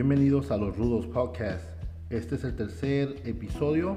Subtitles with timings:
[0.00, 1.64] Bienvenidos a los Rudos Podcast.
[2.08, 3.96] Este es el tercer episodio.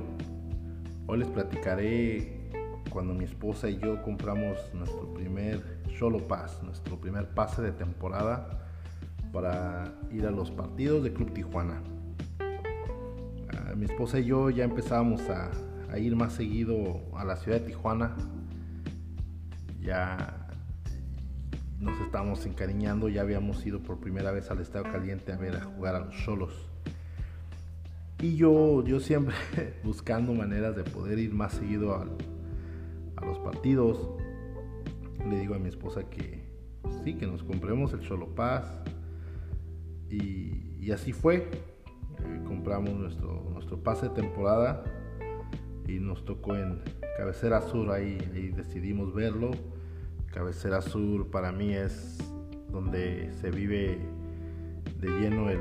[1.06, 2.50] Hoy les platicaré
[2.90, 5.62] cuando mi esposa y yo compramos nuestro primer
[6.00, 8.68] Solo Pass, nuestro primer pase de temporada
[9.32, 11.84] para ir a los partidos de Club Tijuana.
[12.40, 15.52] Ah, mi esposa y yo ya empezábamos a,
[15.92, 18.16] a ir más seguido a la ciudad de Tijuana.
[19.80, 20.41] Ya
[21.82, 25.62] nos estábamos encariñando, ya habíamos ido por primera vez al Estado Caliente a ver a
[25.62, 26.54] jugar a los solos.
[28.20, 29.34] Y yo, yo siempre
[29.84, 32.06] buscando maneras de poder ir más seguido a
[33.26, 34.10] los partidos.
[35.28, 36.44] Le digo a mi esposa que
[37.04, 38.72] sí, que nos compremos el Solo Paz.
[40.08, 41.50] Y, y así fue.
[42.20, 44.84] Eh, compramos nuestro, nuestro pase de temporada
[45.88, 46.84] y nos tocó en
[47.18, 49.52] Cabecera Sur, ahí, ahí decidimos verlo
[50.34, 52.18] Cabecera Sur para mí es
[52.72, 54.00] donde se vive
[55.00, 55.60] de lleno el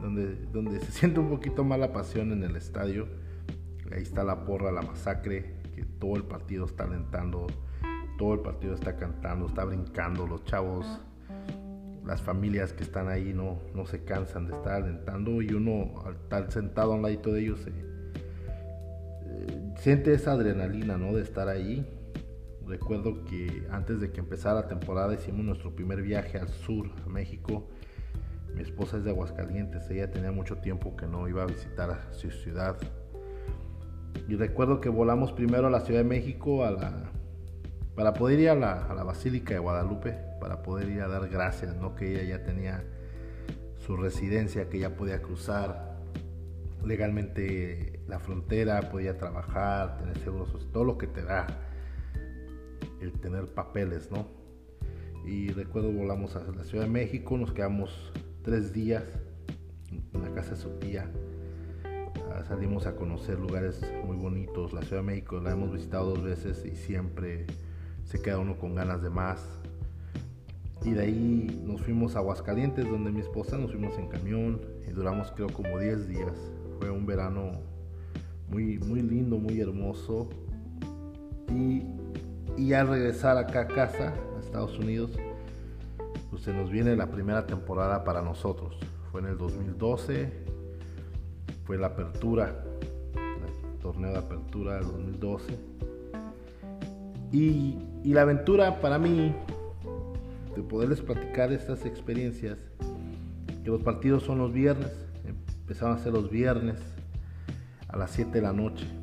[0.00, 3.06] donde, donde se siente un poquito más la pasión en el estadio.
[3.92, 7.46] Ahí está la porra, la masacre, que todo el partido está alentando,
[8.18, 10.86] todo el partido está cantando, está brincando, los chavos,
[12.06, 16.14] las familias que están ahí no, no se cansan de estar alentando y uno al
[16.14, 21.12] estar sentado a un de ellos se, eh, siente esa adrenalina ¿no?
[21.12, 21.86] de estar ahí
[22.70, 27.08] Recuerdo que antes de que empezara la temporada hicimos nuestro primer viaje al sur, a
[27.08, 27.68] México.
[28.54, 32.30] Mi esposa es de Aguascalientes, ella tenía mucho tiempo que no iba a visitar su
[32.30, 32.76] ciudad.
[34.28, 36.64] Y recuerdo que volamos primero a la Ciudad de México
[37.96, 41.96] para poder ir a la, Basílica de Guadalupe, para poder ir a dar gracias, ¿no?
[41.96, 42.84] que ella ya tenía
[43.84, 45.98] su residencia, que ya podía cruzar
[46.84, 51.48] legalmente la frontera, podía trabajar, tener seguros, todo lo que te da
[53.00, 54.26] el tener papeles, ¿no?
[55.24, 58.12] Y recuerdo volamos a la Ciudad de México, nos quedamos
[58.42, 59.04] tres días
[60.12, 61.10] en la casa de su tía.
[62.32, 64.72] Ah, salimos a conocer lugares muy bonitos.
[64.72, 67.46] La Ciudad de México la hemos visitado dos veces y siempre
[68.04, 69.44] se queda uno con ganas de más.
[70.84, 74.92] Y de ahí nos fuimos a Aguascalientes, donde mi esposa nos fuimos en camión y
[74.92, 76.32] duramos creo como 10 días.
[76.78, 77.52] Fue un verano
[78.48, 80.28] muy, muy lindo, muy hermoso.
[81.54, 81.82] Y
[82.56, 85.12] y al regresar acá a casa, a Estados Unidos,
[86.30, 88.76] pues se nos viene la primera temporada para nosotros.
[89.10, 90.32] Fue en el 2012,
[91.64, 92.64] fue la apertura,
[93.14, 95.58] el torneo de apertura del 2012.
[97.32, 99.34] Y, y la aventura para mí,
[100.54, 102.58] de poderles platicar estas experiencias,
[103.64, 104.90] que los partidos son los viernes,
[105.24, 106.78] empezaron a ser los viernes
[107.88, 108.99] a las 7 de la noche.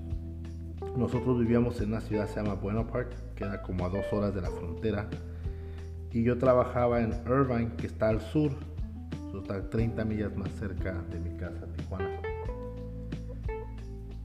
[0.98, 4.34] Nosotros vivíamos en una ciudad que se llama Bueno Park, queda como a dos horas
[4.34, 5.08] de la frontera.
[6.12, 8.52] Y yo trabajaba en Irvine, que está al sur,
[9.38, 12.20] está 30 millas más cerca de mi casa, Tijuana.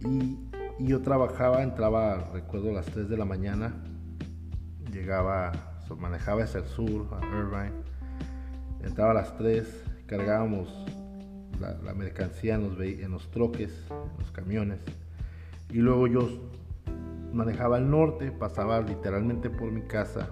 [0.01, 0.39] Y,
[0.79, 3.75] yo trabajaba, entraba, recuerdo, a las 3 de la mañana,
[4.91, 5.53] llegaba,
[5.99, 7.73] manejaba hacia el sur, a Irvine,
[8.83, 9.69] entraba a las 3,
[10.07, 10.75] cargábamos
[11.61, 14.81] la, mercancía en los, en los troques, en los camiones,
[15.71, 16.29] y luego yo
[17.33, 20.29] manejaba al norte, pasaba literalmente por mi casa,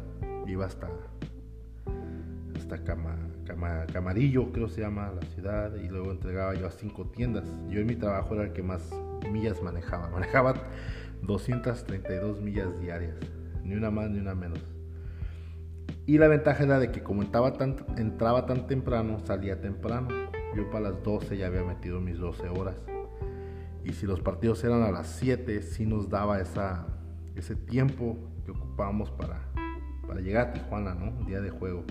[0.47, 0.89] iba hasta,
[2.57, 3.17] hasta Cama,
[3.93, 7.45] Camarillo, creo se llama la ciudad, y luego entregaba yo a cinco tiendas.
[7.69, 8.91] Yo en mi trabajo era el que más
[9.31, 10.55] millas manejaba, manejaba
[11.23, 13.17] 232 millas diarias,
[13.65, 14.61] ni una más ni una menos.
[16.07, 20.09] Y la ventaja era de que como entraba tan, entraba tan temprano, salía temprano.
[20.57, 22.90] Yo para las 12 ya había metido mis 12 horas
[23.85, 26.87] y si los partidos eran a las 7, sí nos daba esa,
[27.35, 29.49] ese tiempo que ocupábamos para,
[30.07, 31.11] para llegar a Tijuana, ¿no?
[31.11, 31.85] Un día de juego.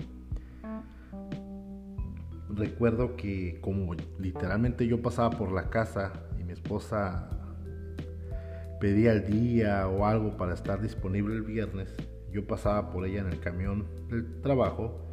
[2.48, 7.28] Recuerdo que como literalmente yo pasaba por la casa y mi esposa
[8.80, 11.94] pedía el día o algo para estar disponible el viernes,
[12.32, 15.06] yo pasaba por ella en el camión del trabajo,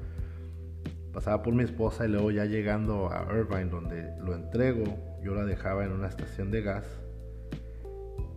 [1.13, 4.83] pasaba por mi esposa y luego ya llegando a Irvine donde lo entrego,
[5.23, 6.85] yo la dejaba en una estación de gas,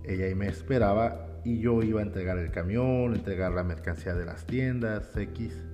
[0.04, 4.24] ella ahí me esperaba y yo iba a entregar el camión, entregar la mercancía de
[4.24, 5.64] las tiendas, X,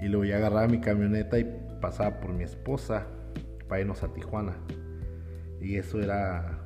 [0.00, 1.44] y luego ya agarraba mi camioneta y
[1.80, 3.06] pasaba por mi esposa
[3.68, 4.56] para irnos a Tijuana.
[5.60, 6.64] Y eso era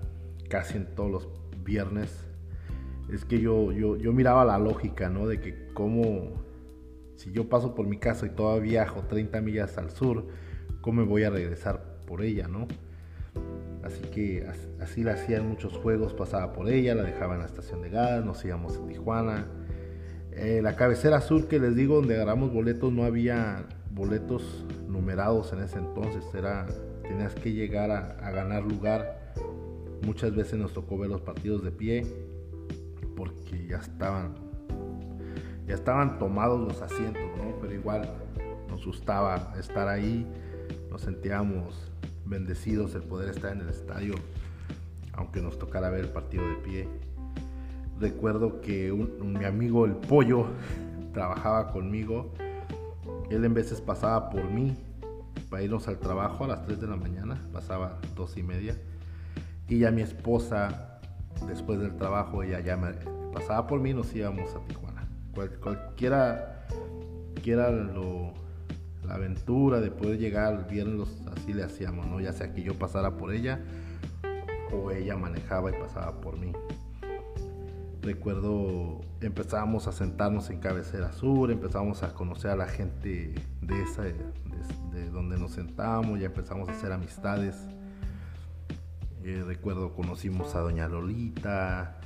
[0.49, 1.29] casi en todos los
[1.64, 2.25] viernes.
[3.12, 5.26] Es que yo, yo, yo miraba la lógica, ¿no?
[5.26, 6.44] De que como
[7.17, 10.26] si yo paso por mi casa y todavía viajo 30 millas al sur,
[10.81, 12.69] ¿cómo me voy a regresar por ella, ¿no?
[13.88, 14.46] Así que
[14.81, 18.23] así la hacían muchos juegos, pasaba por ella, la dejaba en la estación de gas,
[18.23, 19.46] nos íbamos a Tijuana.
[20.32, 25.62] Eh, la cabecera sur que les digo, donde agarramos boletos, no había boletos numerados en
[25.62, 26.67] ese entonces, era
[27.02, 29.32] tenías que llegar a, ganar lugar.
[30.05, 32.06] Muchas veces nos tocó ver los partidos de pie
[33.17, 34.35] porque ya estaban
[35.67, 37.23] ya estaban tomados los asientos,
[37.61, 38.02] Pero igual
[38.69, 40.26] nos gustaba estar ahí,
[40.90, 41.90] nos sentíamos
[42.29, 44.15] bendecidos el poder estar en el estadio,
[45.13, 46.89] aunque nos tocara ver el partido de pie.
[48.01, 50.47] Recuerdo que mi amigo el pollo
[51.13, 52.33] trabajaba conmigo,
[53.31, 54.77] él en veces pasaba por mí
[55.51, 58.77] para irnos al trabajo a las 3 de la mañana, pasaba dos y media,
[59.69, 61.01] y ya mi esposa,
[61.47, 62.79] después del trabajo, ella ya
[63.33, 65.09] pasaba por mí, nos íbamos a Tijuana.
[65.61, 66.67] cualquiera
[67.43, 68.33] quiera lo,
[69.09, 72.21] la aventura de poder llegar al viernes, así le hacíamos, ¿no?
[72.21, 73.61] Ya sea que yo pasara por ella
[74.73, 76.53] o ella manejaba y pasaba por mí.
[78.03, 84.03] Recuerdo, empezábamos a sentarnos en Cabecera Sur, empezamos a conocer a la gente de esa,
[84.03, 87.67] de, donde nos sentábamos, ya empezamos a hacer amistades.
[89.25, 91.99] Eh, recuerdo, conocimos a Doña Lolita.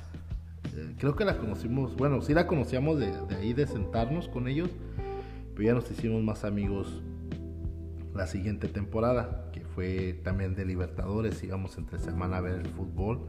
[0.75, 4.69] Eh, creo que la conocimos, bueno, sí la conocíamos de ahí, de sentarnos con ellos,
[5.53, 7.01] pero ya nos hicimos más amigos
[8.13, 13.21] la siguiente temporada, que fue también de Libertadores, íbamos entre semana a ver el fútbol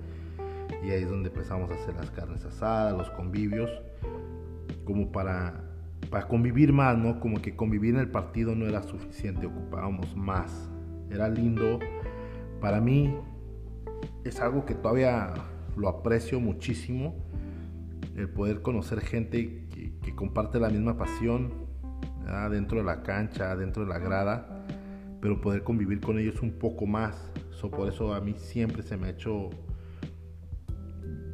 [0.85, 3.71] y ahí es donde empezamos a hacer las carnes asadas, los convivios,
[4.85, 5.65] como para,
[6.11, 7.21] para convivir más, ¿no?
[7.21, 10.71] Como que convivir en el partido no era suficiente, ocupábamos más.
[11.11, 11.79] Era lindo.
[12.61, 13.15] Para mí
[14.25, 15.33] es algo que todavía
[15.77, 17.15] lo aprecio muchísimo,
[18.17, 21.64] el poder conocer gente que, que comparte la misma pasión,
[22.51, 24.65] dentro de la cancha, dentro de la grada,
[25.21, 27.17] pero poder convivir con ellos un poco más.
[27.71, 29.49] por eso a mí siempre se me ha hecho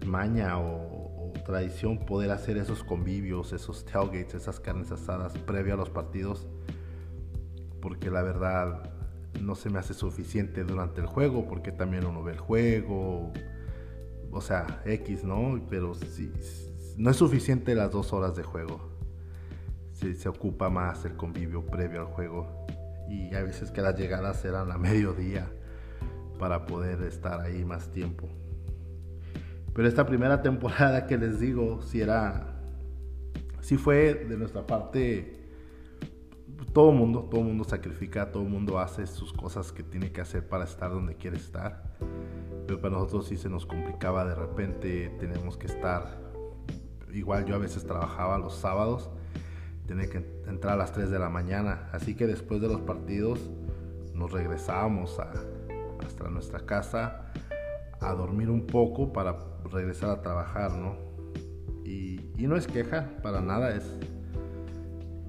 [0.07, 5.91] maña o, tradición poder hacer esos convivios, esos tailgates, esas carnes asadas previo a los
[5.91, 6.47] partidos,
[7.81, 8.93] porque la verdad
[9.41, 13.33] no se me hace suficiente durante el juego, porque también uno ve el juego,
[14.31, 15.61] o sea, X, ¿no?
[15.69, 16.33] Pero sí,
[16.97, 18.90] no es suficiente las dos horas de juego
[20.01, 22.67] se, ocupa más el convivio previo al juego.
[23.09, 25.51] Y hay veces que las llegadas eran a mediodía
[26.39, 28.29] para poder estar ahí más tiempo.
[29.75, 32.61] Pero esta primera temporada que les digo, si era,
[33.61, 35.37] si fue de nuestra parte,
[36.73, 40.65] todo mundo, todo mundo sacrifica, todo mundo hace sus cosas que tiene que hacer para
[40.65, 41.97] estar donde quiere estar.
[42.67, 46.21] Pero para nosotros sí se nos complicaba de repente, tenemos que estar,
[47.13, 49.11] igual yo a veces trabajaba los sábados
[49.91, 51.89] tiene que entrar a las 3 de la mañana.
[51.91, 53.51] Así que después de los partidos
[54.15, 55.33] nos regresábamos a,
[56.07, 57.33] hasta nuestra casa
[58.01, 59.37] a dormir un poco para
[59.73, 60.95] regresar a trabajar, ¿no?
[61.85, 63.85] Y, no es queja, para nada, es,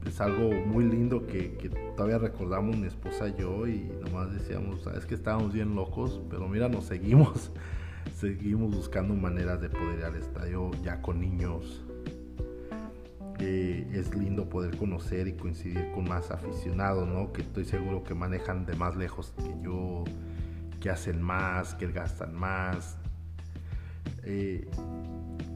[0.06, 1.58] es algo muy lindo que,
[1.96, 6.48] todavía recordamos mi esposa y yo y nomás decíamos, sabes que estábamos bien locos, pero
[6.48, 7.52] mira, nos seguimos,
[8.16, 11.84] seguimos buscando maneras de poder ir al estadio ya con niños,
[13.42, 17.34] es lindo poder conocer y coincidir con más aficionados, ¿no?
[17.34, 20.04] Que estoy seguro que manejan de más lejos que yo,
[20.80, 22.98] que hacen más, que gastan más.
[24.24, 24.70] Eh,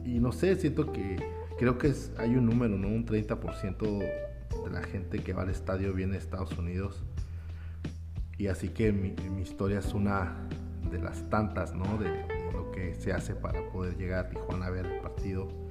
[0.04, 1.16] y no sé, siento que
[1.58, 2.88] creo que es, hay un número, ¿no?
[2.88, 7.04] Un 30% de la gente que va al estadio viene de Estados Unidos.
[8.38, 10.36] Y así que mi, mi historia es una
[10.90, 11.98] de las tantas, ¿no?
[11.98, 15.65] De, de lo que se hace para poder llegar a Tijuana a ver el partido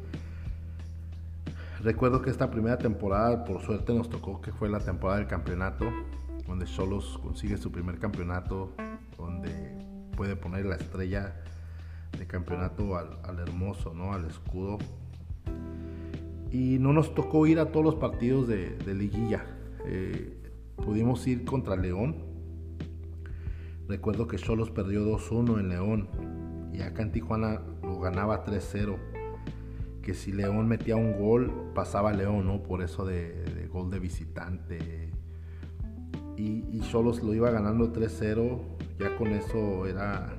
[1.86, 5.86] Recuerdo que esta primera temporada, por suerte, nos tocó que fue la temporada del campeonato,
[6.48, 8.72] donde Solos consigue su primer campeonato,
[9.16, 9.52] donde
[10.18, 11.44] puede poner la estrella
[12.18, 14.14] de campeonato al, hermoso, ¿no?
[14.14, 14.80] al escudo.
[16.50, 19.46] Y no nos tocó ir a todos los partidos de, liguilla.
[19.86, 20.42] Eh,
[20.78, 22.16] pudimos ir contra León.
[23.88, 26.10] Recuerdo que Solos perdió 2-1 en León
[26.74, 29.15] y acá en Tijuana lo ganaba 3-0
[30.06, 32.62] que si León metía un gol, pasaba León, ¿no?
[32.62, 35.12] Por eso de, gol de visitante.
[36.38, 38.60] Y, y Solos lo iba ganando 3-0,
[39.00, 40.32] ya con eso era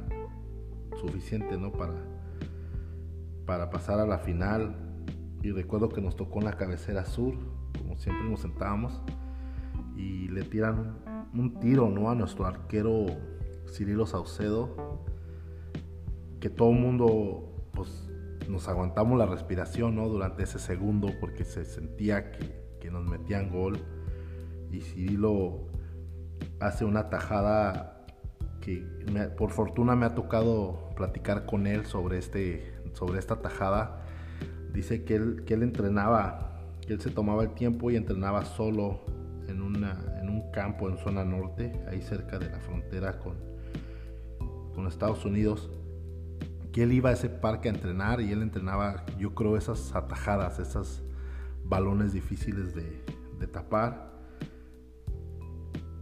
[1.01, 1.73] suficiente, ¿no?
[1.73, 1.95] Para,
[3.45, 4.77] para pasar a la final.
[5.43, 7.35] Y recuerdo que nos tocó en la cabecera sur,
[7.77, 9.03] como siempre nos sentábamos,
[9.97, 11.01] y le tiran
[11.35, 12.09] un, tiro, ¿no?
[12.09, 13.07] A nuestro arquero
[13.69, 15.03] Cirilo Saucedo,
[16.39, 18.09] que todo el mundo, pues
[18.49, 20.09] nos aguantamos la respiración ¿no?
[20.09, 23.81] durante ese segundo porque se sentía que, nos metían gol.
[24.71, 25.67] Y Cirilo
[26.61, 28.07] hace una tajada
[28.61, 28.87] que
[29.37, 34.05] por fortuna me ha tocado platicar con él sobre, este, sobre esta tajada.
[34.73, 39.01] Dice que él, que él entrenaba, que él se tomaba el tiempo y entrenaba solo
[39.49, 43.35] en, una, en un campo en zona norte, ahí cerca de la frontera con,
[44.75, 45.71] con Estados Unidos,
[46.77, 50.59] que él iba a ese parque a entrenar y él entrenaba, yo creo, esas atajadas,
[50.59, 51.03] esos
[51.65, 54.13] balones difíciles de, tapar.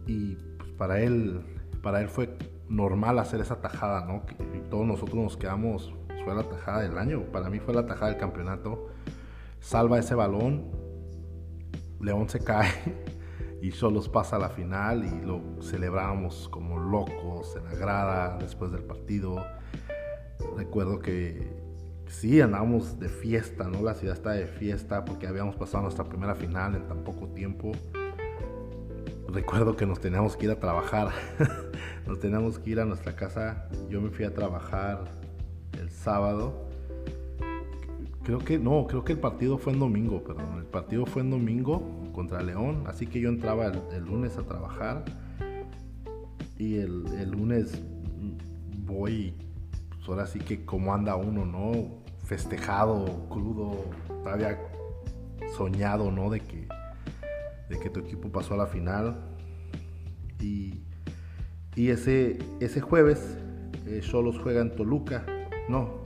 [0.05, 1.39] Y pues, para él,
[1.81, 4.25] para él fue normal hacer esa tajada, ¿no?
[4.53, 5.93] y todos nosotros nos quedamos,
[6.25, 8.89] fue la tajada del año, para mí fue la tajada del campeonato.
[9.61, 10.71] Salva ese balón,
[12.01, 12.69] León se cae
[13.61, 18.73] y Solos pasa a la final y lo celebramos como locos en la grada después
[18.73, 19.41] del partido.
[20.55, 21.65] Recuerdo que
[22.07, 23.81] sí, andábamos de fiesta, ¿no?
[23.81, 27.71] La ciudad está de fiesta porque habíamos pasado nuestra primera final en tan poco tiempo.
[29.27, 31.09] Recuerdo que nos teníamos que ir a trabajar,
[32.07, 33.67] nos teníamos que ir a nuestra casa.
[33.89, 35.03] Yo me fui a trabajar
[35.79, 36.69] el sábado.
[38.23, 40.57] Creo que no, creo que el partido fue en domingo, perdón.
[40.57, 45.03] El partido fue en domingo contra León, así que yo entraba el, lunes a trabajar
[46.57, 47.83] y el, el lunes
[48.85, 49.33] voy
[50.05, 51.71] pues, ahora sí que como anda uno, ¿no?
[52.23, 54.59] Festejado, crudo, todavía
[55.57, 56.29] soñado, ¿no?
[56.29, 56.67] De que,
[57.69, 59.17] de que tu equipo pasó a la final.
[60.39, 60.83] Y,
[61.75, 63.37] y ese, ese jueves,
[63.87, 65.25] eh, Solos juega en Toluca.
[65.67, 66.05] No.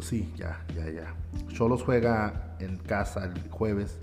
[0.00, 1.14] Sí, ya, ya, ya.
[1.54, 3.98] Solos juega en casa el jueves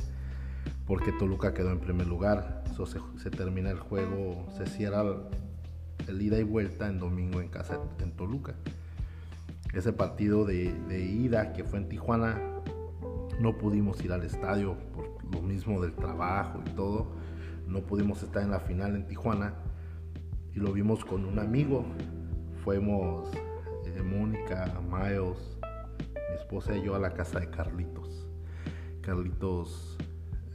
[0.87, 2.63] porque Toluca quedó en primer lugar.
[2.71, 5.03] Eso se, se termina el juego, se cierra
[6.11, 8.55] el ida y vuelta en domingo en casa en Toluca.
[9.73, 10.65] Ese partido de,
[10.99, 12.37] ida que fue en Tijuana,
[13.39, 17.07] no pudimos ir al estadio por lo mismo del trabajo y todo.
[17.67, 19.53] No pudimos estar en la final en Tijuana
[20.53, 21.85] y lo vimos con un amigo.
[22.63, 23.31] Fuimos
[23.85, 25.57] eh, Mónica, Miles,
[26.29, 28.27] mi esposa y yo a la casa de Carlitos.
[29.01, 29.97] Carlitos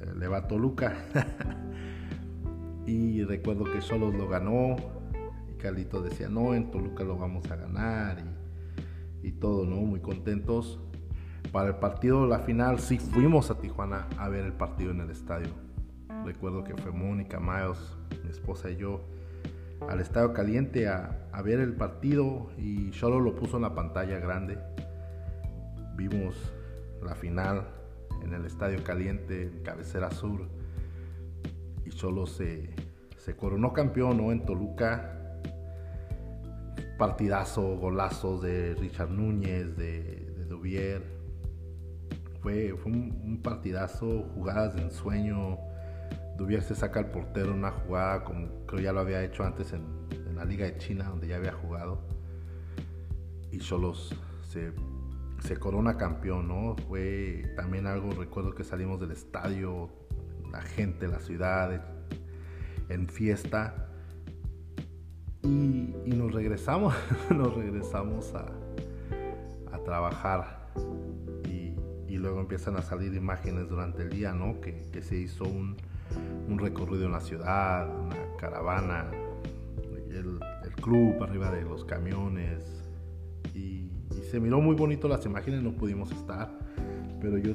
[0.00, 0.94] eh, le va a Toluca.
[2.86, 4.76] y recuerdo que solo lo ganó
[5.56, 8.18] Carlitos decía, no, en Toluca lo vamos a ganar
[9.22, 9.76] y, todo, ¿no?
[9.76, 10.78] Muy contentos.
[11.52, 15.10] Para el partido, la final, sí fuimos a Tijuana a ver el partido en el
[15.10, 15.48] estadio.
[16.24, 17.78] Recuerdo que fue Mónica, Miles,
[18.24, 19.00] mi esposa y yo
[19.88, 24.18] al estadio caliente a, a, ver el partido y solo lo puso en la pantalla
[24.18, 24.58] grande.
[25.96, 26.34] Vimos
[27.02, 27.66] la final
[28.22, 30.48] en el estadio caliente, en cabecera sur,
[31.84, 32.74] y solo se,
[33.18, 34.32] se coronó campeón ¿no?
[34.32, 35.15] en Toluca
[36.96, 41.02] partidazo, golazos de Richard Núñez, de, de Duvier.
[42.40, 45.58] Fue, fue un, partidazo, jugadas de ensueño.
[46.36, 49.84] Duvier se saca al portero una jugada como creo ya lo había hecho antes en,
[50.34, 51.98] la Liga de China, donde ya había jugado.
[53.50, 54.14] Y Cholos
[54.46, 54.72] se,
[55.40, 56.76] se corona campeón, ¿no?
[56.88, 59.88] Fue también algo, recuerdo que salimos del estadio,
[60.52, 61.82] la gente, la ciudad,
[62.90, 63.85] en fiesta
[65.46, 66.94] y, nos regresamos,
[67.30, 68.46] nos regresamos a,
[69.84, 70.72] trabajar
[71.44, 74.60] y, luego empiezan a salir imágenes durante el día, ¿no?
[74.60, 75.76] Que, se hizo un,
[76.58, 79.10] recorrido en la ciudad, una caravana,
[80.10, 80.40] el,
[80.82, 82.64] club arriba de los camiones
[83.54, 83.90] y,
[84.30, 86.50] se miró muy bonito las imágenes, no pudimos estar,
[87.20, 87.54] pero yo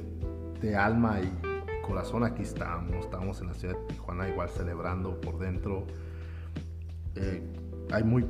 [0.61, 5.37] de alma y corazón aquí estamos, estamos en la ciudad de Tijuana igual celebrando por
[5.37, 5.85] dentro.
[7.15, 7.41] Eh,
[7.91, 8.25] hay muy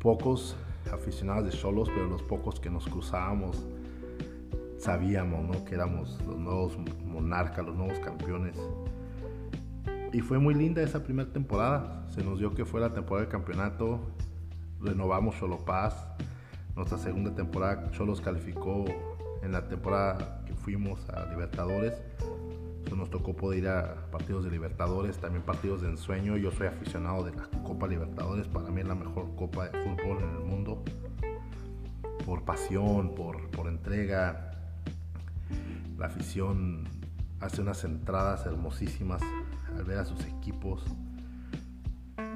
[0.00, 0.56] pocos
[0.92, 3.64] aficionados de solos, pero los pocos que nos cruzábamos
[4.78, 8.56] sabíamos que éramos los nuevos monarcas, los nuevos campeones.
[10.12, 12.06] Y fue muy linda esa primera temporada.
[12.08, 14.00] Se nos dio que fue la temporada del campeonato.
[14.80, 16.06] Renovamos Solo Paz.
[16.74, 18.84] Nuestra segunda temporada, Cholos calificó
[19.42, 22.00] en la temporada que fuimos a Libertadores
[22.96, 26.36] nos tocó poder ir a partidos de Libertadores, también partidos de ensueño.
[26.36, 30.22] Yo soy aficionado de la Copa Libertadores, para mí es la mejor copa de fútbol
[30.22, 30.82] en el mundo.
[32.24, 34.52] Por pasión, por, por entrega.
[35.96, 36.84] La afición
[37.40, 39.22] hace unas entradas hermosísimas
[39.76, 40.84] al ver a sus equipos.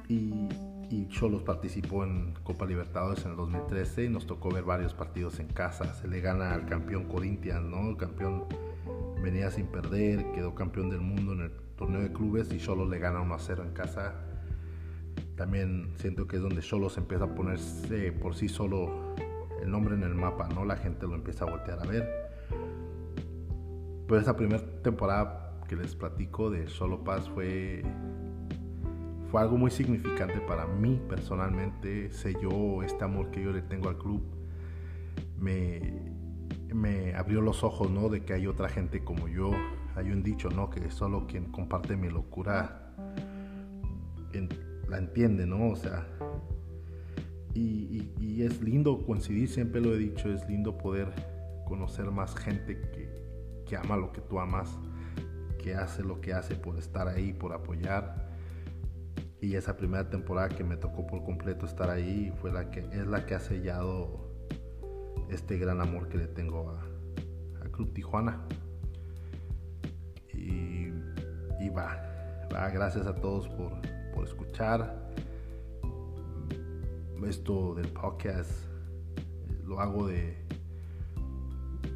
[0.09, 0.49] Y,
[0.91, 5.39] y Cholos participó en Copa Libertadores en el 2013 y nos tocó ver varios partidos
[5.41, 5.95] en casa.
[5.95, 7.97] Se le gana al campeón Corinthians, ¿no?
[7.97, 8.45] Campeón
[9.23, 12.99] venía sin perder, quedó campeón del mundo en el torneo de clubes y solo le
[12.99, 14.15] gana 1 a 0 en casa.
[15.37, 19.15] También siento que es donde solo se empieza a ponerse por sí solo
[19.63, 20.65] el nombre en el mapa, ¿no?
[20.65, 22.09] La gente lo empieza a voltear a ver.
[24.07, 27.83] Pero esa primera temporada que les platico de Solo Paz fue
[29.33, 32.11] fue algo muy significante para mí personalmente.
[32.43, 34.23] Yo este amor que yo le tengo al club.
[35.39, 36.12] Me,
[36.75, 38.09] me abrió los ojos, ¿no?
[38.09, 39.51] De que hay otra gente como yo,
[39.95, 40.71] hay un dicho, ¿no?
[40.71, 42.83] Que solo quien comparte mi locura
[44.89, 45.71] la entiende, ¿no?
[45.71, 46.07] O sea,
[47.55, 51.13] y, es lindo coincidir, siempre lo he dicho, es lindo poder
[51.65, 54.77] conocer más gente que, que ama lo que tú amas,
[55.59, 58.31] que hace lo que hace por estar ahí, por apoyar.
[59.41, 63.07] Y esa primera temporada que me tocó por completo estar ahí fue la que es
[63.07, 64.32] la que ha sellado
[65.31, 66.89] este gran amor que le tengo a,
[67.71, 68.47] Club Tijuana.
[70.35, 70.89] Y,
[71.61, 71.97] y va,
[72.55, 73.73] va, gracias a todos por,
[74.15, 75.11] por escuchar.
[77.27, 78.51] Esto del podcast
[79.65, 80.37] lo hago de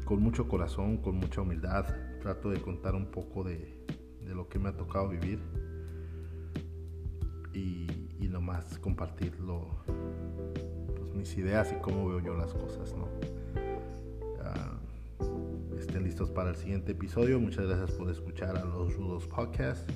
[0.05, 1.85] con mucho corazón, con mucha humildad.
[2.21, 3.85] Trato de contar un poco de,
[4.23, 5.39] de lo que me ha tocado vivir
[7.53, 7.87] y,
[8.19, 9.67] y nomás compartirlo,
[11.17, 13.07] mis ideas y cómo veo yo las cosas, ¿no?
[15.77, 17.39] estén listos para el siguiente episodio.
[17.39, 19.89] Muchas gracias por escuchar a los Rudos Podcast.